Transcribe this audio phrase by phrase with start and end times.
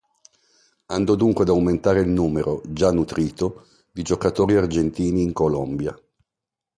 [0.87, 5.95] Andò dunque ad aumentare il numero, già nutrito, di giocatori argentini in Colombia.